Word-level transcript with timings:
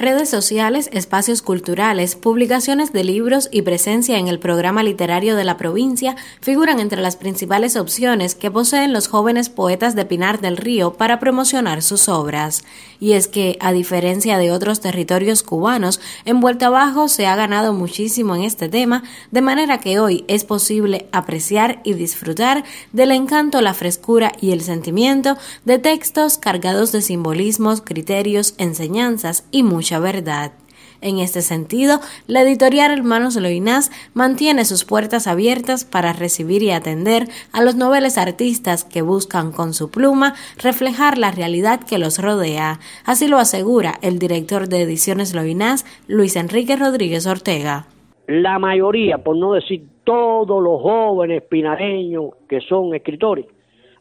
Redes 0.00 0.30
sociales, 0.30 0.88
espacios 0.92 1.42
culturales, 1.42 2.14
publicaciones 2.14 2.92
de 2.92 3.02
libros 3.02 3.48
y 3.50 3.62
presencia 3.62 4.16
en 4.16 4.28
el 4.28 4.38
programa 4.38 4.84
literario 4.84 5.34
de 5.34 5.42
la 5.42 5.56
provincia 5.56 6.14
figuran 6.40 6.78
entre 6.78 7.02
las 7.02 7.16
principales 7.16 7.74
opciones 7.74 8.36
que 8.36 8.48
poseen 8.48 8.92
los 8.92 9.08
jóvenes 9.08 9.48
poetas 9.48 9.96
de 9.96 10.04
Pinar 10.04 10.40
del 10.40 10.56
Río 10.56 10.92
para 10.92 11.18
promocionar 11.18 11.82
sus 11.82 12.08
obras. 12.08 12.62
Y 13.00 13.14
es 13.14 13.26
que, 13.26 13.56
a 13.58 13.72
diferencia 13.72 14.38
de 14.38 14.52
otros 14.52 14.78
territorios 14.78 15.42
cubanos, 15.42 16.00
en 16.24 16.40
Vuelta 16.40 16.66
Abajo 16.66 17.08
se 17.08 17.26
ha 17.26 17.34
ganado 17.34 17.72
muchísimo 17.72 18.36
en 18.36 18.44
este 18.44 18.68
tema, 18.68 19.02
de 19.32 19.40
manera 19.40 19.78
que 19.78 19.98
hoy 19.98 20.24
es 20.28 20.44
posible 20.44 21.08
apreciar 21.10 21.80
y 21.82 21.94
disfrutar 21.94 22.62
del 22.92 23.10
encanto, 23.10 23.60
la 23.62 23.74
frescura 23.74 24.30
y 24.40 24.52
el 24.52 24.60
sentimiento 24.60 25.36
de 25.64 25.80
textos 25.80 26.38
cargados 26.38 26.92
de 26.92 27.02
simbolismos, 27.02 27.80
criterios, 27.80 28.54
enseñanzas 28.58 29.42
y 29.50 29.64
mucho 29.64 29.87
verdad. 29.98 30.52
En 31.00 31.20
este 31.20 31.42
sentido, 31.42 32.00
la 32.26 32.42
editorial 32.42 32.90
Hermanos 32.90 33.36
Loinás 33.36 33.92
mantiene 34.14 34.64
sus 34.64 34.84
puertas 34.84 35.28
abiertas 35.28 35.84
para 35.84 36.12
recibir 36.12 36.64
y 36.64 36.72
atender 36.72 37.28
a 37.52 37.62
los 37.62 37.76
noveles 37.76 38.18
artistas 38.18 38.84
que 38.84 39.02
buscan 39.02 39.52
con 39.52 39.74
su 39.74 39.92
pluma 39.92 40.34
reflejar 40.60 41.16
la 41.16 41.30
realidad 41.30 41.80
que 41.88 41.98
los 41.98 42.20
rodea. 42.20 42.80
Así 43.04 43.28
lo 43.28 43.38
asegura 43.38 43.94
el 44.02 44.18
director 44.18 44.68
de 44.68 44.82
Ediciones 44.82 45.36
Loinás, 45.36 45.86
Luis 46.08 46.34
Enrique 46.34 46.74
Rodríguez 46.74 47.28
Ortega. 47.28 47.86
La 48.26 48.58
mayoría, 48.58 49.18
por 49.18 49.36
no 49.36 49.52
decir 49.52 49.86
todos 50.02 50.60
los 50.60 50.82
jóvenes 50.82 51.44
pinareños 51.44 52.30
que 52.48 52.60
son 52.60 52.92
escritores, 52.94 53.46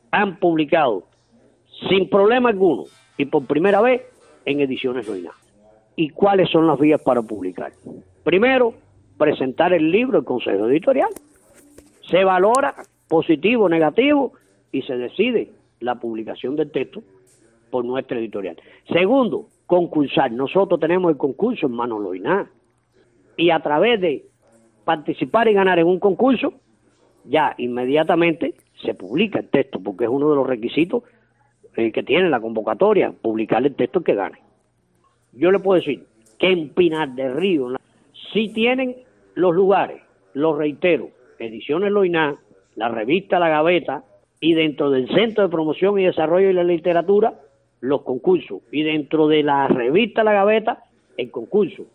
han 0.09 0.39
publicado 0.39 1.03
sin 1.87 2.09
problema 2.09 2.49
alguno 2.49 2.85
y 3.19 3.25
por 3.25 3.45
primera 3.45 3.81
vez 3.81 4.01
en 4.45 4.61
Ediciones 4.61 5.07
Loinás 5.07 5.46
y 5.97 6.09
cuáles 6.11 6.49
son 6.51 6.67
las 6.67 6.79
vías 6.79 7.01
para 7.01 7.21
publicar. 7.23 7.73
Primero, 8.23 8.75
presentar 9.17 9.73
el 9.73 9.91
libro 9.91 10.19
al 10.19 10.25
Consejo 10.25 10.69
Editorial. 10.69 11.09
Se 12.09 12.23
valora 12.23 12.75
positivo 13.09 13.65
o 13.65 13.69
negativo 13.69 14.33
y 14.71 14.83
se 14.83 14.95
decide 14.95 15.49
la 15.79 15.95
publicación 15.95 16.55
del 16.55 16.71
texto 16.71 17.01
por 17.71 17.83
nuestra 17.83 18.19
editorial. 18.19 18.55
Segundo, 18.93 19.47
concursar. 19.65 20.31
Nosotros 20.31 20.79
tenemos 20.79 21.11
el 21.11 21.17
concurso 21.17 21.65
en 21.65 21.73
Mano 21.73 21.99
Loiná 21.99 22.49
y 23.35 23.49
a 23.49 23.59
través 23.59 23.99
de 23.99 24.25
participar 24.85 25.47
y 25.47 25.53
ganar 25.53 25.79
en 25.79 25.87
un 25.87 25.99
concurso, 25.99 26.53
ya 27.25 27.55
inmediatamente 27.57 28.53
se 28.85 28.93
publica 28.93 29.39
el 29.39 29.49
texto, 29.49 29.79
porque 29.83 30.05
es 30.05 30.09
uno 30.11 30.29
de 30.29 30.35
los 30.35 30.47
requisitos 30.47 31.03
eh, 31.75 31.91
que 31.91 32.03
tiene 32.03 32.29
la 32.29 32.39
convocatoria, 32.39 33.11
publicar 33.11 33.65
el 33.65 33.75
texto 33.75 34.01
que 34.01 34.13
gane 34.13 34.46
yo 35.37 35.51
le 35.51 35.59
puedo 35.59 35.79
decir 35.79 36.03
que 36.39 36.51
en 36.51 36.69
Pinar 36.69 37.15
del 37.15 37.35
Río 37.35 37.75
sí 38.33 38.49
tienen 38.53 38.95
los 39.35 39.53
lugares, 39.53 40.01
lo 40.33 40.55
reitero, 40.55 41.09
Ediciones 41.39 41.91
Loiná, 41.91 42.35
la 42.75 42.89
revista 42.89 43.39
La 43.39 43.49
Gaveta 43.49 44.03
y 44.39 44.53
dentro 44.53 44.89
del 44.89 45.07
Centro 45.09 45.43
de 45.43 45.49
Promoción 45.49 45.99
y 45.99 46.05
Desarrollo 46.05 46.47
de 46.47 46.53
la 46.53 46.63
Literatura, 46.63 47.39
los 47.81 48.01
concursos. 48.01 48.61
Y 48.71 48.83
dentro 48.83 49.27
de 49.27 49.43
la 49.43 49.67
revista 49.67 50.23
La 50.23 50.33
Gaveta, 50.33 50.83
el 51.17 51.31
concurso. 51.31 51.85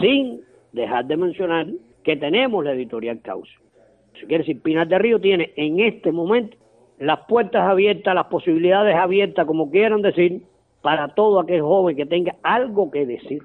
Sin 0.00 0.40
dejar 0.72 1.06
de 1.06 1.16
mencionar 1.16 1.66
que 2.02 2.16
tenemos 2.16 2.64
la 2.64 2.72
editorial 2.72 3.20
Causa. 3.20 3.52
Si 4.14 4.26
quiere 4.26 4.44
decir, 4.44 4.60
Pinar 4.60 4.88
del 4.88 5.00
Río 5.00 5.20
tiene 5.20 5.52
en 5.56 5.80
este 5.80 6.12
momento 6.12 6.56
las 6.98 7.20
puertas 7.26 7.62
abiertas, 7.62 8.14
las 8.14 8.26
posibilidades 8.26 8.94
abiertas, 8.94 9.46
como 9.46 9.70
quieran 9.70 10.02
decir, 10.02 10.42
para 10.82 11.08
todo 11.08 11.40
aquel 11.40 11.62
joven 11.62 11.96
que 11.96 12.06
tenga 12.06 12.34
algo 12.42 12.90
que 12.90 13.06
decir. 13.06 13.42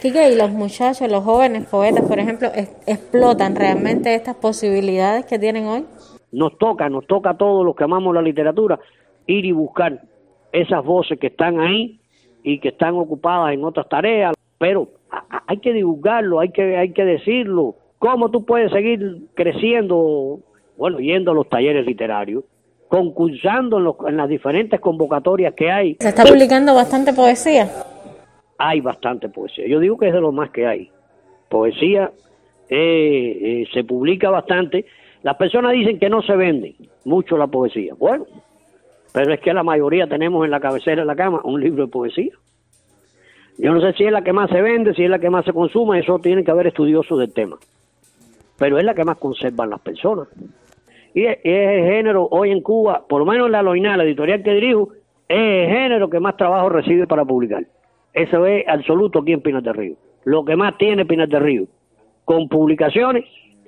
Quique, 0.00 0.30
y 0.32 0.36
los 0.36 0.50
muchachos, 0.50 1.10
los 1.10 1.24
jóvenes 1.24 1.66
poetas, 1.66 2.06
por 2.06 2.18
ejemplo, 2.18 2.48
explotan 2.86 3.56
realmente 3.56 4.14
estas 4.14 4.36
posibilidades 4.36 5.26
que 5.26 5.38
tienen 5.38 5.66
hoy. 5.66 5.84
Nos 6.32 6.56
toca, 6.58 6.88
nos 6.88 7.06
toca 7.06 7.30
a 7.30 7.36
todos 7.36 7.64
los 7.64 7.76
que 7.76 7.84
amamos 7.84 8.14
la 8.14 8.22
literatura 8.22 8.78
ir 9.26 9.44
y 9.44 9.52
buscar 9.52 10.02
esas 10.52 10.84
voces 10.84 11.18
que 11.18 11.28
están 11.28 11.60
ahí 11.60 12.00
y 12.42 12.60
que 12.60 12.68
están 12.68 12.94
ocupadas 12.94 13.54
en 13.54 13.64
otras 13.64 13.88
tareas, 13.88 14.34
pero 14.58 14.88
hay 15.46 15.58
que 15.58 15.72
divulgarlo, 15.72 16.40
hay 16.40 16.50
que, 16.50 16.76
hay 16.76 16.92
que 16.92 17.04
decirlo. 17.04 17.76
¿Cómo 17.98 18.30
tú 18.30 18.44
puedes 18.44 18.70
seguir 18.72 19.22
creciendo? 19.34 20.40
Bueno, 20.76 20.98
yendo 20.98 21.30
a 21.30 21.34
los 21.34 21.48
talleres 21.48 21.86
literarios, 21.86 22.44
concursando 22.94 24.06
en, 24.06 24.16
las 24.16 24.28
diferentes 24.28 24.78
convocatorias 24.78 25.52
que 25.54 25.68
hay. 25.68 25.96
¿Se 25.98 26.10
está 26.10 26.22
publicando 26.22 26.76
bastante 26.76 27.12
poesía? 27.12 27.68
Hay 28.56 28.80
bastante 28.80 29.28
poesía. 29.28 29.66
Yo 29.66 29.80
digo 29.80 29.98
que 29.98 30.06
es 30.06 30.14
de 30.14 30.20
lo 30.20 30.30
más 30.30 30.50
que 30.50 30.64
hay. 30.64 30.92
Poesía 31.48 32.12
eh, 32.68 33.38
eh, 33.42 33.64
se 33.74 33.82
publica 33.82 34.30
bastante. 34.30 34.86
Las 35.24 35.36
personas 35.36 35.72
dicen 35.72 35.98
que 35.98 36.08
no 36.08 36.22
se 36.22 36.36
vende 36.36 36.76
mucho 37.04 37.36
la 37.36 37.48
poesía. 37.48 37.94
Bueno, 37.98 38.26
pero 39.12 39.34
es 39.34 39.40
que 39.40 39.52
la 39.52 39.64
mayoría 39.64 40.06
tenemos 40.06 40.44
en 40.44 40.52
la 40.52 40.60
cabecera 40.60 41.02
de 41.02 41.06
la 41.06 41.16
cama 41.16 41.40
un 41.42 41.60
libro 41.60 41.86
de 41.86 41.90
poesía. 41.90 42.32
Yo 43.58 43.72
no 43.72 43.80
sé 43.80 43.92
si 43.94 44.04
es 44.04 44.12
la 44.12 44.22
que 44.22 44.32
más 44.32 44.48
se 44.50 44.62
vende, 44.62 44.94
si 44.94 45.02
es 45.02 45.10
la 45.10 45.18
que 45.18 45.30
más 45.30 45.44
se 45.44 45.52
consume, 45.52 45.98
eso 45.98 46.20
tiene 46.20 46.44
que 46.44 46.52
haber 46.52 46.68
estudiosos 46.68 47.18
del 47.18 47.34
tema. 47.34 47.56
Pero 48.56 48.78
es 48.78 48.84
la 48.84 48.94
que 48.94 49.02
más 49.02 49.18
conservan 49.18 49.70
las 49.70 49.80
personas. 49.80 50.28
Y 51.14 51.26
es, 51.26 51.38
el 51.44 51.84
género 51.84 52.28
hoy 52.30 52.50
en 52.50 52.60
Cuba, 52.60 53.06
por 53.08 53.20
lo 53.20 53.26
menos 53.26 53.46
en 53.46 53.52
la 53.52 53.62
Loina, 53.62 53.96
la 53.96 54.04
editorial 54.04 54.42
que 54.42 54.52
dirijo, 54.52 54.90
es 55.28 55.38
el 55.38 55.68
género 55.68 56.10
que 56.10 56.20
más 56.20 56.36
trabajo 56.36 56.68
recibe 56.68 57.06
para 57.06 57.24
publicar. 57.24 57.64
Eso 58.12 58.44
es 58.46 58.66
absoluto 58.68 59.20
aquí 59.20 59.32
en 59.32 59.40
Pinar 59.40 59.64
Río. 59.76 59.94
Lo 60.24 60.44
que 60.44 60.56
más 60.56 60.76
tiene 60.76 61.06
Pinar 61.06 61.28
Río 61.28 61.66
con 62.24 62.48
publicaciones 62.48 63.24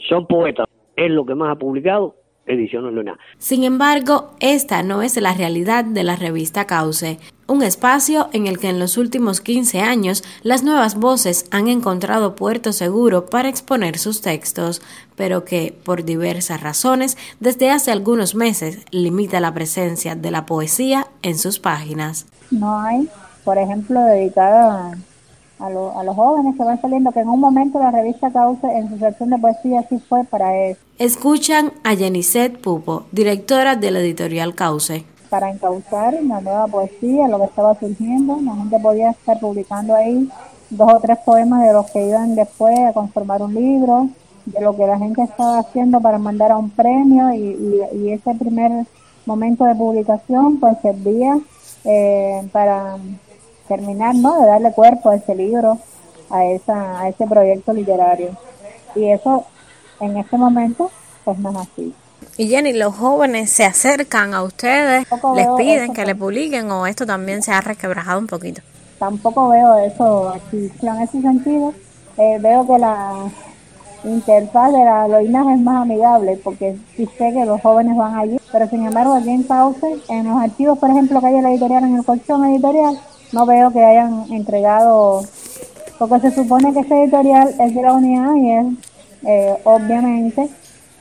son 0.08 0.26
poetas. 0.26 0.66
Es 0.96 1.10
lo 1.10 1.24
que 1.24 1.34
más 1.34 1.52
ha 1.52 1.58
publicado 1.58 2.16
Ediciones 2.46 2.92
Luna. 2.92 3.18
Sin 3.38 3.64
embargo, 3.64 4.30
esta 4.40 4.82
no 4.82 5.02
es 5.02 5.20
la 5.20 5.34
realidad 5.34 5.84
de 5.84 6.04
la 6.04 6.16
revista 6.16 6.66
Cauce, 6.66 7.18
un 7.48 7.62
espacio 7.62 8.28
en 8.32 8.46
el 8.46 8.58
que 8.58 8.68
en 8.68 8.78
los 8.78 8.96
últimos 8.96 9.40
15 9.40 9.80
años 9.80 10.24
las 10.42 10.62
nuevas 10.62 10.96
voces 10.96 11.46
han 11.50 11.68
encontrado 11.68 12.34
puerto 12.34 12.72
seguro 12.72 13.26
para 13.26 13.48
exponer 13.48 13.98
sus 13.98 14.20
textos, 14.20 14.82
pero 15.14 15.44
que, 15.44 15.76
por 15.84 16.04
diversas 16.04 16.60
razones, 16.60 17.16
desde 17.40 17.70
hace 17.70 17.92
algunos 17.92 18.34
meses 18.34 18.84
limita 18.90 19.40
la 19.40 19.54
presencia 19.54 20.14
de 20.16 20.30
la 20.30 20.46
poesía 20.46 21.06
en 21.22 21.38
sus 21.38 21.58
páginas. 21.58 22.26
No 22.50 22.80
hay, 22.80 23.08
por 23.44 23.58
ejemplo, 23.58 24.00
dedicada 24.02 24.96
a 25.58 25.70
los 25.70 26.14
jóvenes 26.14 26.54
que 26.56 26.64
van 26.64 26.80
saliendo, 26.80 27.12
que 27.12 27.20
en 27.20 27.28
un 27.28 27.40
momento 27.40 27.78
la 27.78 27.90
revista 27.90 28.30
Cauce 28.30 28.66
en 28.66 28.90
su 28.90 28.98
sección 28.98 29.30
de 29.30 29.38
poesía 29.38 29.86
sí 29.88 29.98
fue 30.06 30.24
para 30.24 30.54
eso. 30.66 30.80
Escuchan 30.98 31.72
a 31.82 31.94
Yenicet 31.94 32.58
Pupo, 32.58 33.06
directora 33.12 33.76
de 33.76 33.90
la 33.90 34.00
editorial 34.00 34.54
Cauce. 34.54 35.06
Para 35.36 35.50
encauzar 35.50 36.14
una 36.14 36.40
nueva 36.40 36.66
poesía, 36.66 37.28
lo 37.28 37.38
que 37.38 37.44
estaba 37.44 37.78
surgiendo, 37.78 38.40
la 38.40 38.54
gente 38.54 38.78
podía 38.80 39.10
estar 39.10 39.38
publicando 39.38 39.94
ahí 39.94 40.30
dos 40.70 40.94
o 40.94 40.98
tres 40.98 41.18
poemas 41.26 41.62
de 41.62 41.74
los 41.74 41.90
que 41.90 42.06
iban 42.06 42.34
después 42.34 42.74
a 42.78 42.94
conformar 42.94 43.42
un 43.42 43.52
libro, 43.52 44.08
de 44.46 44.62
lo 44.62 44.74
que 44.74 44.86
la 44.86 44.96
gente 44.96 45.22
estaba 45.22 45.58
haciendo 45.58 46.00
para 46.00 46.16
mandar 46.16 46.52
a 46.52 46.56
un 46.56 46.70
premio 46.70 47.34
y, 47.34 47.86
y, 47.92 48.12
ese 48.12 48.34
primer 48.34 48.86
momento 49.26 49.66
de 49.66 49.74
publicación 49.74 50.58
pues 50.58 50.78
servía 50.80 51.38
eh, 51.84 52.48
para 52.50 52.96
terminar, 53.68 54.14
¿no? 54.14 54.40
De 54.40 54.46
darle 54.46 54.72
cuerpo 54.72 55.10
a 55.10 55.16
ese 55.16 55.34
libro, 55.34 55.76
a, 56.30 56.46
esa, 56.46 56.98
a 56.98 57.08
ese 57.10 57.26
proyecto 57.26 57.74
literario. 57.74 58.30
Y 58.94 59.10
eso, 59.10 59.44
en 60.00 60.16
este 60.16 60.38
momento, 60.38 60.90
pues 61.26 61.38
no 61.38 61.50
es 61.50 61.56
así. 61.56 61.94
Y 62.38 62.48
Jenny, 62.48 62.74
los 62.74 62.94
jóvenes 62.94 63.50
se 63.50 63.64
acercan 63.64 64.34
a 64.34 64.42
ustedes, 64.42 65.06
les 65.34 65.48
piden 65.56 65.94
que 65.94 66.04
le 66.04 66.14
publiquen 66.14 66.70
o 66.70 66.86
esto 66.86 67.06
también 67.06 67.42
se 67.42 67.52
ha 67.52 67.62
resquebrajado 67.62 68.18
un 68.18 68.26
poquito. 68.26 68.60
Tampoco 68.98 69.48
veo 69.48 69.78
eso 69.78 70.28
así. 70.28 70.70
En 70.82 71.00
ese 71.00 71.22
sentido, 71.22 71.72
eh, 72.18 72.38
veo 72.40 72.66
que 72.66 72.78
la 72.78 73.30
interfaz 74.04 74.72
de 74.72 74.84
la 74.84 75.08
Loina 75.08 75.54
es 75.54 75.60
más 75.60 75.82
amigable 75.82 76.38
porque 76.44 76.76
sí 76.96 77.08
sé 77.18 77.32
que 77.32 77.44
los 77.44 77.60
jóvenes 77.62 77.96
van 77.96 78.16
allí, 78.16 78.38
pero 78.52 78.68
sin 78.68 78.86
embargo 78.86 79.14
aquí 79.14 79.30
en 79.30 79.42
Cauce, 79.42 79.96
en 80.08 80.28
los 80.28 80.36
archivos, 80.38 80.78
por 80.78 80.90
ejemplo, 80.90 81.20
que 81.20 81.26
hay 81.26 81.34
en 81.36 81.42
la 81.42 81.50
editorial, 81.50 81.84
en 81.84 81.96
el 81.96 82.04
colchón 82.04 82.44
editorial, 82.44 82.98
no 83.32 83.46
veo 83.46 83.70
que 83.70 83.82
hayan 83.82 84.26
entregado, 84.30 85.22
porque 85.98 86.20
se 86.20 86.34
supone 86.34 86.72
que 86.72 86.80
este 86.80 87.02
editorial 87.02 87.54
es 87.58 87.74
de 87.74 87.82
la 87.82 87.92
unidad 87.92 88.34
y 88.36 88.52
es 88.52 88.66
eh, 89.24 89.56
obviamente 89.64 90.48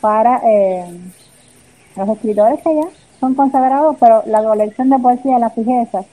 para 0.05 0.39
eh, 0.45 0.85
los 1.95 2.09
escritores 2.09 2.61
que 2.61 2.75
ya 2.75 2.87
son 3.19 3.33
consagrados, 3.33 3.97
pero 3.99 4.21
la 4.27 4.43
colección 4.43 4.91
de 4.91 4.99
poesía 4.99 5.39
La 5.39 5.49
Fijeza, 5.49 6.03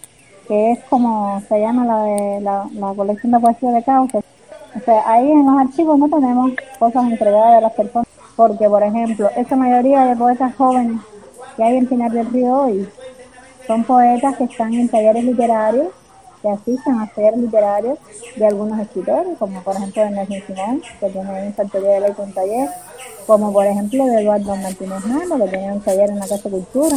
que 0.49 0.73
es 0.73 0.79
como 0.89 1.43
se 1.47 1.61
llama 1.61 1.85
la 1.85 2.03
de 2.05 2.41
la, 2.41 2.95
colección 2.97 3.33
de 3.33 3.41
poesía 3.41 3.71
de 3.71 3.83
Cauce, 3.83 4.17
o 4.17 4.81
sea, 4.87 5.03
ahí 5.05 5.31
en 5.31 5.45
los 5.45 5.59
archivos 5.59 5.99
no 5.99 6.09
tenemos 6.09 6.53
cosas 6.79 7.05
entregadas 7.05 7.59
a 7.59 7.61
las 7.61 7.73
personas, 7.75 8.09
porque 8.35 8.67
por 8.67 8.83
ejemplo, 8.83 9.29
esa 9.37 9.57
mayoría 9.57 10.07
de 10.07 10.17
poetas 10.17 10.57
jóvenes 10.57 10.99
que 11.59 11.63
hay 11.63 11.77
en 11.77 11.87
Pinar 11.87 12.13
del 12.13 12.33
Río 12.33 12.63
hoy 12.63 12.89
son 13.67 13.85
poetas 13.85 14.39
que 14.39 14.45
están 14.45 14.73
en 14.73 14.89
talleres 14.89 15.23
literarios 15.23 15.89
que 16.43 16.51
asisten 16.51 16.99
a 16.99 17.09
ser 17.15 17.39
literarios 17.39 17.99
de 18.37 18.47
algunos 18.47 18.79
escritores, 18.81 19.39
como 19.39 19.63
por 19.63 19.77
ejemplo 19.77 20.03
de 20.03 20.45
Simón, 20.47 20.83
que 20.99 21.09
tiene 21.09 21.47
un 21.47 21.55
factoría 21.55 21.91
de 21.91 22.01
ley 22.01 22.13
con 22.13 22.33
taller, 22.33 22.69
como 23.27 23.53
por 23.53 23.65
ejemplo 23.65 24.05
de 24.05 24.23
Eduardo 24.23 24.57
Martínez 24.57 25.07
Mano, 25.07 25.45
que 25.45 25.51
tiene 25.51 25.73
un 25.73 25.81
taller 25.81 26.11
en 26.11 26.19
la 26.19 26.27
Casa 26.27 26.49
de 26.49 26.51
Cultura, 26.51 26.97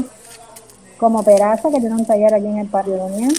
como 0.98 1.24
Peraza, 1.24 1.70
que 1.70 1.80
tiene 1.80 1.96
un 1.96 2.06
taller 2.06 2.34
aquí 2.34 2.48
en 2.48 2.58
el 2.58 2.68
Parque 2.68 2.92
Unión, 2.92 3.32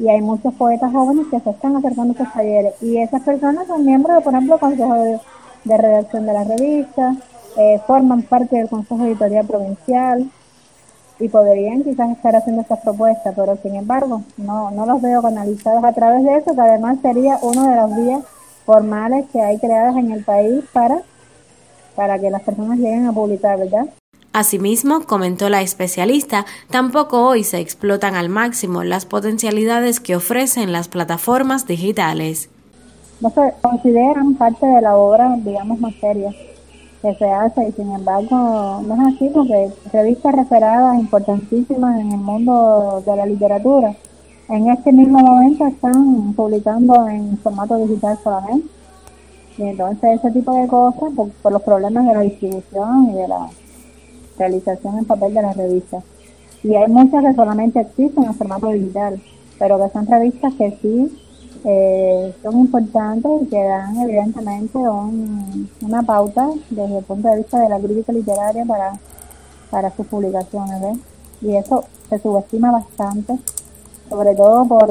y 0.00 0.08
hay 0.08 0.20
muchos 0.20 0.52
poetas 0.54 0.92
jóvenes 0.92 1.26
que 1.30 1.40
se 1.40 1.50
están 1.50 1.76
acercando 1.76 2.12
a 2.12 2.16
estos 2.16 2.32
talleres, 2.34 2.74
y 2.82 2.98
esas 2.98 3.22
personas 3.22 3.66
son 3.68 3.84
miembros, 3.84 4.16
de, 4.16 4.22
por 4.22 4.34
ejemplo, 4.34 4.58
Consejo 4.58 4.94
de, 4.94 5.20
Redacción 5.64 6.24
de 6.24 6.32
la 6.32 6.44
revista, 6.44 7.14
eh, 7.56 7.80
forman 7.86 8.22
parte 8.22 8.56
del 8.56 8.68
Consejo 8.68 9.04
Editorial 9.04 9.46
Provincial, 9.46 10.30
y 11.20 11.28
podrían 11.28 11.82
quizás 11.82 12.10
estar 12.10 12.36
haciendo 12.36 12.62
estas 12.62 12.80
propuestas, 12.80 13.34
pero 13.34 13.56
sin 13.62 13.74
embargo 13.74 14.22
no, 14.36 14.70
no 14.70 14.86
los 14.86 15.02
veo 15.02 15.20
canalizados 15.22 15.84
a 15.84 15.92
través 15.92 16.24
de 16.24 16.36
eso, 16.36 16.54
que 16.54 16.60
además 16.60 16.98
sería 17.02 17.38
uno 17.42 17.68
de 17.68 17.76
los 17.76 17.96
días 17.96 18.22
formales 18.64 19.26
que 19.32 19.40
hay 19.40 19.58
creados 19.58 19.96
en 19.96 20.12
el 20.12 20.24
país 20.24 20.64
para, 20.72 20.98
para 21.96 22.18
que 22.18 22.30
las 22.30 22.42
personas 22.42 22.78
lleguen 22.78 23.06
a 23.06 23.12
publicar, 23.12 23.58
¿verdad? 23.58 23.86
Asimismo, 24.32 25.00
comentó 25.06 25.48
la 25.48 25.62
especialista, 25.62 26.44
tampoco 26.70 27.26
hoy 27.26 27.44
se 27.44 27.58
explotan 27.58 28.14
al 28.14 28.28
máximo 28.28 28.84
las 28.84 29.06
potencialidades 29.06 30.00
que 30.00 30.14
ofrecen 30.14 30.70
las 30.70 30.86
plataformas 30.86 31.66
digitales. 31.66 32.50
No 33.20 33.30
se 33.30 33.52
consideran 33.62 34.34
parte 34.34 34.64
de 34.64 34.80
la 34.80 34.96
obra, 34.96 35.34
digamos, 35.38 35.80
más 35.80 35.94
seria 35.94 36.32
se 37.00 37.30
hace 37.30 37.68
y 37.68 37.72
sin 37.72 37.92
embargo 37.92 38.82
no 38.84 38.94
es 38.94 39.14
así 39.14 39.30
porque 39.32 39.70
revistas 39.92 40.34
referadas 40.34 40.98
importantísimas 40.98 42.00
en 42.00 42.12
el 42.12 42.18
mundo 42.18 43.02
de 43.06 43.16
la 43.16 43.26
literatura 43.26 43.94
en 44.48 44.70
este 44.70 44.92
mismo 44.92 45.18
momento 45.18 45.66
están 45.66 46.32
publicando 46.32 47.06
en 47.08 47.36
formato 47.38 47.76
digital 47.76 48.18
solamente. 48.24 48.66
Y 49.58 49.62
entonces 49.62 50.18
ese 50.18 50.30
tipo 50.30 50.54
de 50.54 50.66
cosas 50.68 51.12
por, 51.42 51.52
los 51.52 51.62
problemas 51.62 52.06
de 52.06 52.14
la 52.14 52.20
distribución 52.20 53.10
y 53.10 53.14
de 53.14 53.28
la 53.28 53.50
realización 54.38 54.98
en 54.98 55.04
papel 55.04 55.34
de 55.34 55.42
las 55.42 55.56
revistas. 55.56 56.02
Y 56.62 56.74
hay 56.74 56.88
muchas 56.88 57.24
que 57.24 57.34
solamente 57.34 57.80
existen 57.80 58.24
en 58.24 58.34
formato 58.34 58.68
digital 58.68 59.20
pero 59.58 59.76
que 59.78 59.92
son 59.92 60.06
revistas 60.06 60.54
que 60.54 60.78
sí 60.80 61.18
eh, 61.64 62.34
son 62.42 62.58
importantes 62.58 63.42
y 63.42 63.46
que 63.46 63.62
dan 63.62 63.96
evidentemente 64.00 64.78
una 64.78 66.02
pauta 66.02 66.50
desde 66.70 66.98
el 66.98 67.04
punto 67.04 67.28
de 67.28 67.36
vista 67.38 67.60
de 67.60 67.68
la 67.68 67.78
crítica 67.78 68.12
literaria 68.12 68.64
para, 68.64 68.92
para 69.70 69.90
sus 69.94 70.06
publicaciones. 70.06 70.98
Y 71.40 71.54
eso 71.54 71.84
se 72.08 72.18
subestima 72.18 72.72
bastante, 72.72 73.38
sobre 74.08 74.34
todo 74.34 74.64
por 74.66 74.88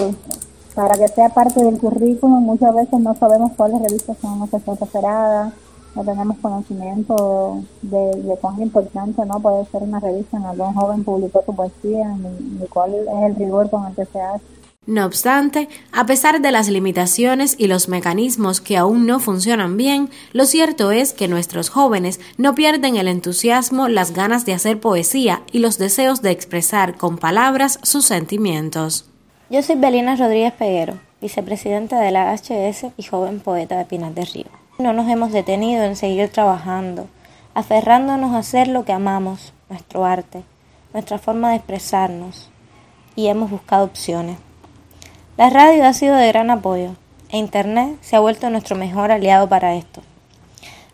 para 0.77 0.93
que 0.93 1.07
sea 1.07 1.29
parte 1.29 1.63
del 1.63 1.79
currículum. 1.79 2.43
Muchas 2.43 2.75
veces 2.75 2.99
no 2.99 3.15
sabemos 3.15 3.51
cuáles 3.57 3.81
revistas 3.81 4.15
son 4.19 4.37
nuestras 4.37 4.61
preferadas, 4.61 5.51
no 5.95 6.03
tenemos 6.03 6.37
conocimiento 6.37 7.63
de, 7.81 8.21
de, 8.21 8.37
cuán 8.37 8.61
importante 8.61 9.25
no 9.25 9.39
puede 9.39 9.65
ser 9.65 9.81
una 9.81 9.99
revista 9.99 10.37
en 10.37 10.45
algún 10.45 10.75
joven 10.75 11.03
publicó 11.03 11.41
su 11.43 11.55
poesía, 11.55 12.15
ni 12.15 12.67
cuál 12.67 12.93
es 12.93 13.07
el 13.07 13.35
rigor 13.35 13.71
con 13.71 13.87
el 13.87 13.95
que 13.95 14.05
se 14.05 14.21
hace. 14.21 14.43
No 14.87 15.05
obstante, 15.05 15.67
a 15.91 16.05
pesar 16.05 16.39
de 16.39 16.49
las 16.49 16.69
limitaciones 16.69 17.55
y 17.59 17.67
los 17.67 17.89
mecanismos 17.89 18.61
que 18.61 18.77
aún 18.77 19.05
no 19.05 19.19
funcionan 19.19 19.75
bien, 19.75 20.09
lo 20.31 20.45
cierto 20.45 20.91
es 20.91 21.11
que 21.11 21.27
nuestros 21.27 21.69
jóvenes 21.69 22.21
no 22.37 22.55
pierden 22.55 22.95
el 22.95 23.09
entusiasmo, 23.09 23.89
las 23.89 24.13
ganas 24.13 24.45
de 24.45 24.53
hacer 24.53 24.79
poesía 24.79 25.41
y 25.51 25.59
los 25.59 25.77
deseos 25.77 26.21
de 26.21 26.31
expresar 26.31 26.95
con 26.95 27.17
palabras 27.17 27.79
sus 27.83 28.05
sentimientos. 28.05 29.09
Yo 29.49 29.61
soy 29.61 29.75
Belina 29.75 30.15
Rodríguez 30.15 30.53
Peguero, 30.53 30.97
vicepresidenta 31.19 31.99
de 31.99 32.11
la 32.11 32.33
HS 32.33 32.93
y 32.95 33.03
joven 33.03 33.41
poeta 33.41 33.77
de 33.77 33.83
Pinar 33.83 34.13
de 34.13 34.23
Río. 34.23 34.47
No 34.79 34.93
nos 34.93 35.09
hemos 35.09 35.33
detenido 35.33 35.83
en 35.83 35.97
seguir 35.97 36.29
trabajando, 36.29 37.09
aferrándonos 37.55 38.33
a 38.33 38.37
hacer 38.37 38.69
lo 38.69 38.85
que 38.85 38.93
amamos, 38.93 39.51
nuestro 39.69 40.05
arte, 40.05 40.43
nuestra 40.93 41.17
forma 41.17 41.49
de 41.49 41.57
expresarnos, 41.57 42.49
y 43.17 43.27
hemos 43.27 43.51
buscado 43.51 43.83
opciones 43.83 44.46
la 45.37 45.51
radio 45.51 45.85
ha 45.85 45.93
sido 45.93 46.15
de 46.15 46.27
gran 46.29 46.49
apoyo 46.49 46.95
e 47.29 47.37
Internet 47.37 47.99
se 48.01 48.15
ha 48.15 48.19
vuelto 48.19 48.49
nuestro 48.49 48.75
mejor 48.75 49.11
aliado 49.11 49.47
para 49.47 49.75
esto. 49.75 50.01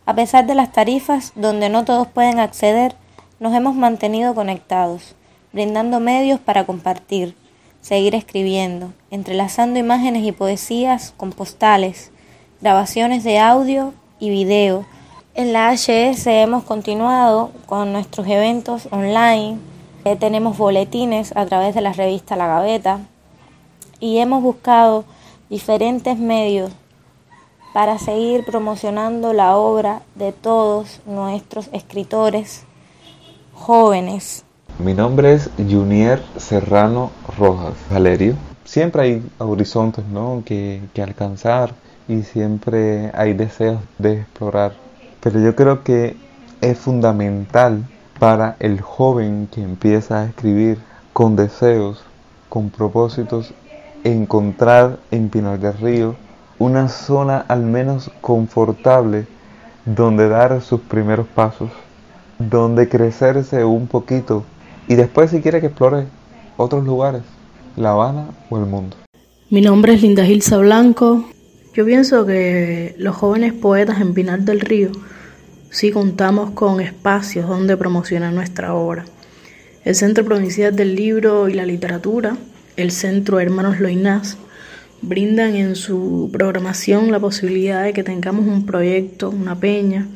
A 0.06 0.14
pesar 0.16 0.46
de 0.46 0.54
las 0.54 0.74
tarifas 0.74 1.32
donde 1.36 1.70
no 1.70 1.86
todos 1.86 2.08
pueden 2.08 2.40
acceder, 2.40 2.94
nos 3.40 3.54
hemos 3.54 3.74
mantenido 3.74 4.36
conectados, 4.36 5.16
brindando 5.54 6.02
medios 6.02 6.42
para 6.42 6.66
compartir, 6.66 7.38
seguir 7.80 8.16
escribiendo, 8.16 8.92
entrelazando 9.12 9.80
imágenes 9.80 10.26
y 10.26 10.34
poesías 10.34 11.14
con 11.16 11.32
postales, 11.32 12.12
grabaciones 12.60 13.24
de 13.24 13.40
audio 13.40 13.94
y 14.20 14.30
video. 14.30 14.86
En 15.36 15.54
la 15.54 15.72
HS 15.72 16.28
hemos 16.28 16.64
continuado 16.64 17.52
con 17.66 17.94
nuestros 17.94 18.28
eventos 18.28 18.90
online, 18.92 19.58
eh, 20.04 20.18
tenemos 20.18 20.58
boletines 20.58 21.34
a 21.38 21.46
través 21.46 21.76
de 21.76 21.82
la 21.82 21.94
revista 21.94 22.36
La 22.36 22.48
Gaveta, 22.48 23.00
y 24.04 24.18
hemos 24.18 24.44
buscado 24.44 25.06
diferentes 25.50 26.20
medios 26.20 26.74
para 27.74 27.98
seguir 27.98 28.44
promocionando 28.44 29.32
la 29.32 29.56
obra 29.56 30.02
de 30.16 30.34
todos 30.34 31.00
nuestros 31.06 31.70
escritores 31.72 32.66
jóvenes. 33.54 34.44
Mi 34.78 34.94
nombre 34.94 35.32
es 35.32 35.50
Junier 35.56 36.22
Serrano 36.36 37.12
Rojas 37.38 37.76
Valerio. 37.90 38.36
Siempre 38.66 39.04
hay 39.04 39.24
horizontes 39.38 40.04
¿no? 40.04 40.44
que, 40.46 40.82
que 40.94 41.02
alcanzar 41.02 41.74
y 42.10 42.24
siempre 42.24 43.10
hay 43.14 43.34
deseos 43.34 43.80
de 44.00 44.20
explorar. 44.20 44.74
Pero 45.22 45.40
yo 45.40 45.56
creo 45.56 45.86
que 45.86 46.18
es 46.60 46.78
fundamental 46.78 47.88
para 48.20 48.58
el 48.60 48.82
joven 48.82 49.48
que 49.50 49.64
empieza 49.64 50.20
a 50.20 50.26
escribir 50.26 50.78
con 51.14 51.38
deseos, 51.38 52.04
con 52.50 52.70
propósitos 52.70 53.54
encontrar 54.04 55.00
en 55.12 55.30
Pinar 55.30 55.60
del 55.60 55.78
Río 55.78 56.16
una 56.60 56.88
zona 56.90 57.40
al 57.48 57.64
menos 57.64 58.12
confortable 58.22 59.26
donde 59.86 60.30
dar 60.30 60.62
sus 60.62 60.82
primeros 60.82 61.28
pasos, 61.28 61.70
donde 62.40 62.88
crecerse 62.88 63.64
un 63.66 63.88
poquito 63.88 64.44
y 64.88 64.96
después 64.96 65.32
si 65.32 65.42
quiere 65.42 65.62
que 65.62 65.68
explore 65.68 66.06
otros 66.58 66.84
lugares, 66.86 67.22
La 67.76 67.92
Habana 67.92 68.28
o 68.50 68.58
el 68.58 68.66
mundo. 68.66 68.98
Mi 69.50 69.62
nombre 69.62 69.94
es 69.94 70.02
Linda 70.02 70.26
Gilsa 70.26 70.58
Blanco. 70.58 71.26
Yo 71.74 71.86
pienso 71.86 72.26
que 72.26 72.96
los 72.98 73.16
jóvenes 73.16 73.54
poetas 73.54 74.00
en 74.02 74.14
Pinar 74.14 74.42
del 74.42 74.60
Río 74.60 74.92
sí 75.70 75.92
contamos 75.92 76.52
con 76.52 76.82
espacios 76.82 77.48
donde 77.48 77.78
promocionar 77.78 78.34
nuestra 78.34 78.74
obra. 78.74 79.06
El 79.84 79.96
Centro 79.96 80.24
Provincial 80.24 80.76
del 80.76 80.96
Libro 80.96 81.50
y 81.50 81.54
la 81.54 81.66
Literatura 81.66 82.38
el 82.76 82.92
Centro 82.92 83.40
Hermanos 83.40 83.80
Loinás 83.80 84.38
brindan 85.02 85.56
en 85.56 85.76
su 85.76 86.30
programación 86.32 87.12
la 87.12 87.20
posibilidad 87.20 87.84
de 87.84 87.94
que 87.94 88.04
tengamos 88.04 88.48
un 88.48 88.66
proyecto, 88.66 89.30
una 89.30 89.60
peña, 89.60 90.08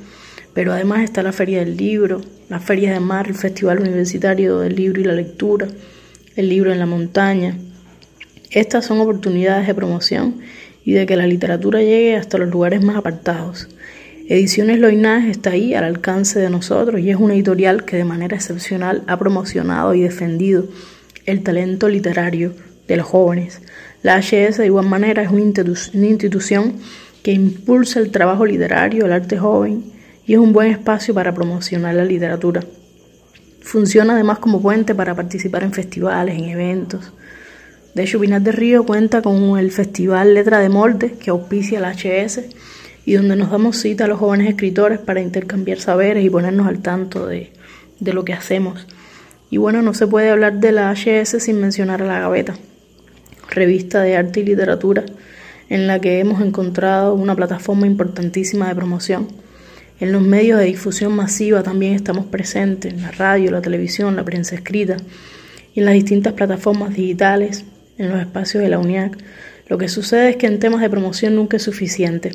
pero 0.54 0.74
además 0.74 1.04
está 1.04 1.22
la 1.22 1.34
Feria 1.34 1.60
del 1.60 1.78
Libro, 1.78 2.22
la 2.50 2.60
Feria 2.60 2.94
de 2.94 3.00
Mar, 3.00 3.28
el 3.28 3.36
Festival 3.36 3.80
Universitario 3.80 4.60
del 4.60 4.76
Libro 4.76 5.02
y 5.02 5.04
la 5.04 5.14
Lectura, 5.14 5.68
el 6.36 6.50
Libro 6.50 6.72
en 6.72 6.80
la 6.80 6.86
Montaña. 6.86 7.56
Estas 8.50 8.86
son 8.86 9.00
oportunidades 9.02 9.68
de 9.68 9.76
promoción 9.76 10.40
y 10.84 10.94
de 10.94 11.06
que 11.06 11.18
la 11.18 11.28
literatura 11.28 11.80
llegue 11.80 12.16
hasta 12.16 12.38
los 12.38 12.50
lugares 12.50 12.82
más 12.82 12.96
apartados. 12.96 13.68
Ediciones 14.30 14.80
Loinás 14.80 15.26
está 15.26 15.52
ahí 15.52 15.74
al 15.74 15.84
alcance 15.84 16.40
de 16.40 16.50
nosotros 16.50 17.02
y 17.02 17.12
es 17.12 17.18
una 17.18 17.36
editorial 17.36 17.86
que 17.86 17.98
de 17.98 18.04
manera 18.04 18.36
excepcional 18.36 19.04
ha 19.08 19.20
promocionado 19.20 19.94
y 19.94 20.02
defendido 20.02 20.66
el 21.28 21.44
talento 21.44 21.90
literario 21.90 22.54
de 22.88 22.98
los 22.98 23.06
jóvenes. 23.06 23.62
La 24.02 24.18
HS 24.18 24.58
de 24.58 24.66
igual 24.66 24.88
manera 24.88 25.22
es 25.22 25.30
una 25.30 26.08
institución 26.08 26.76
que 27.22 27.34
impulsa 27.34 28.00
el 28.00 28.12
trabajo 28.12 28.46
literario, 28.46 29.06
el 29.06 29.12
arte 29.12 29.38
joven 29.38 29.92
y 30.26 30.34
es 30.34 30.40
un 30.40 30.54
buen 30.54 30.72
espacio 30.72 31.14
para 31.14 31.34
promocionar 31.34 31.94
la 31.96 32.06
literatura. 32.06 32.64
Funciona 33.62 34.14
además 34.14 34.40
como 34.40 34.62
puente 34.62 34.96
para 34.96 35.14
participar 35.14 35.64
en 35.64 35.74
festivales, 35.74 36.38
en 36.38 36.46
eventos. 36.46 37.12
De 37.94 38.04
hecho, 38.04 38.20
Pinar 38.20 38.42
de 38.42 38.54
Río 38.54 38.86
cuenta 38.86 39.22
con 39.22 39.58
el 39.60 39.72
Festival 39.72 40.34
Letra 40.34 40.60
de 40.60 40.70
Molde 40.70 41.14
que 41.14 41.32
auspicia 41.32 41.82
la 41.82 41.94
HS 41.94 42.44
y 43.06 43.14
donde 43.14 43.36
nos 43.36 43.52
damos 43.52 43.78
cita 43.78 44.06
a 44.06 44.08
los 44.08 44.20
jóvenes 44.20 44.50
escritores 44.50 45.00
para 45.00 45.20
intercambiar 45.20 45.80
saberes 45.80 46.24
y 46.24 46.30
ponernos 46.30 46.68
al 46.68 46.80
tanto 46.80 47.28
de 47.28 47.52
lo 48.00 48.24
que 48.24 48.34
hacemos. 48.34 48.88
Y 49.50 49.58
bueno, 49.58 49.82
no 49.82 49.94
se 49.94 50.08
puede 50.08 50.30
hablar 50.30 50.60
de 50.60 50.72
la 50.72 50.92
HS 50.92 51.42
sin 51.42 51.62
mencionar 51.62 52.02
a 52.02 52.06
La 52.06 52.20
Gaveta, 52.20 52.56
revista 53.50 54.02
de 54.02 54.18
arte 54.18 54.42
y 54.42 54.44
literatura 54.44 55.06
en 55.70 55.88
la 55.88 56.00
que 56.00 56.20
hemos 56.20 56.42
encontrado 56.42 57.14
una 57.14 57.36
plataforma 57.36 57.88
importantísima 57.88 58.68
de 58.68 58.76
promoción. 58.76 59.28
En 60.00 60.12
los 60.12 60.22
medios 60.22 60.60
de 60.60 60.66
difusión 60.66 61.14
masiva 61.16 61.64
también 61.64 61.94
estamos 61.94 62.26
presentes, 62.26 62.94
en 62.94 63.02
la 63.02 63.12
radio, 63.12 63.52
la 63.52 63.62
televisión, 63.62 64.16
la 64.16 64.24
prensa 64.24 64.56
escrita 64.56 64.98
y 65.74 65.80
en 65.80 65.86
las 65.86 65.96
distintas 65.96 66.34
plataformas 66.34 66.94
digitales, 66.94 67.66
en 67.98 68.10
los 68.10 68.20
espacios 68.20 68.64
de 68.64 68.70
la 68.70 68.80
UNIAC. 68.80 69.18
Lo 69.68 69.78
que 69.78 69.90
sucede 69.90 70.30
es 70.30 70.36
que 70.38 70.48
en 70.48 70.60
temas 70.60 70.82
de 70.82 70.90
promoción 70.90 71.36
nunca 71.36 71.58
es 71.58 71.64
suficiente. 71.64 72.32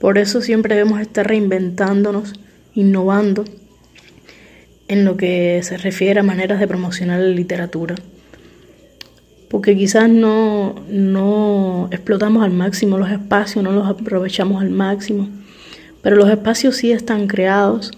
Por 0.00 0.18
eso 0.18 0.40
siempre 0.40 0.74
debemos 0.74 1.00
estar 1.00 1.26
reinventándonos, 1.26 2.34
innovando 2.74 3.44
en 4.88 5.04
lo 5.04 5.16
que 5.16 5.60
se 5.62 5.76
refiere 5.76 6.20
a 6.20 6.22
maneras 6.22 6.60
de 6.60 6.68
promocionar 6.68 7.20
la 7.20 7.28
literatura. 7.28 7.94
Porque 9.48 9.76
quizás 9.76 10.08
no, 10.08 10.74
no 10.88 11.88
explotamos 11.90 12.44
al 12.44 12.52
máximo 12.52 12.98
los 12.98 13.10
espacios, 13.10 13.62
no 13.62 13.72
los 13.72 13.86
aprovechamos 13.86 14.60
al 14.60 14.70
máximo, 14.70 15.28
pero 16.02 16.16
los 16.16 16.28
espacios 16.28 16.76
sí 16.76 16.92
están 16.92 17.26
creados 17.26 17.92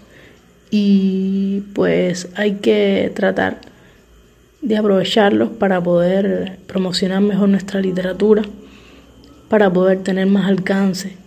y 0.71 1.61
pues 1.73 2.29
hay 2.35 2.55
que 2.55 3.11
tratar 3.15 3.61
de 4.61 4.77
aprovecharlos 4.77 5.49
para 5.49 5.81
poder 5.81 6.59
promocionar 6.67 7.21
mejor 7.21 7.49
nuestra 7.49 7.79
literatura, 7.79 8.43
para 9.47 9.71
poder 9.71 10.03
tener 10.03 10.27
más 10.27 10.47
alcance, 10.47 11.17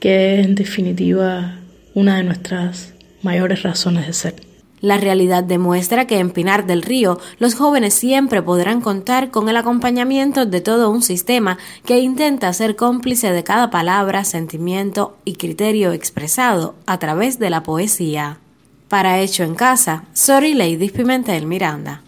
que 0.00 0.40
es 0.40 0.46
en 0.46 0.54
definitiva 0.54 1.56
una 1.94 2.16
de 2.16 2.24
nuestras 2.24 2.92
mayores 3.22 3.62
razones 3.62 4.06
de 4.06 4.12
ser. 4.12 4.49
La 4.80 4.96
realidad 4.96 5.44
demuestra 5.44 6.06
que 6.06 6.18
en 6.18 6.30
Pinar 6.30 6.66
del 6.66 6.82
Río 6.82 7.18
los 7.38 7.54
jóvenes 7.54 7.94
siempre 7.94 8.40
podrán 8.42 8.80
contar 8.80 9.30
con 9.30 9.48
el 9.48 9.56
acompañamiento 9.56 10.46
de 10.46 10.60
todo 10.60 10.90
un 10.90 11.02
sistema 11.02 11.58
que 11.84 11.98
intenta 11.98 12.52
ser 12.52 12.76
cómplice 12.76 13.30
de 13.30 13.44
cada 13.44 13.70
palabra, 13.70 14.24
sentimiento 14.24 15.16
y 15.24 15.34
criterio 15.34 15.92
expresado 15.92 16.74
a 16.86 16.98
través 16.98 17.38
de 17.38 17.50
la 17.50 17.62
poesía. 17.62 18.38
Para 18.88 19.20
Hecho 19.20 19.44
en 19.44 19.54
Casa, 19.54 20.04
Sori 20.14 20.54
Lady 20.54 20.88
Pimentel 20.88 21.46
Miranda. 21.46 22.02